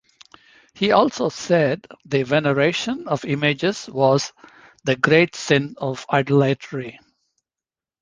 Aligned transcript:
He 0.73 0.89
also 0.91 1.29
said 1.29 1.85
the 2.05 2.23
veneration 2.23 3.07
of 3.07 3.23
images 3.23 3.87
was 3.87 4.33
"the 4.83 4.95
great 4.95 5.35
sin 5.35 5.75
of 5.77 6.07
idolatry". 6.11 6.99